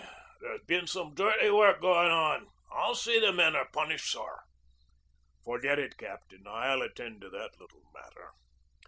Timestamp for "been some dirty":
0.63-1.51